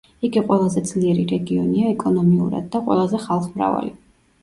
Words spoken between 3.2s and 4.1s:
ხალხმრავალი.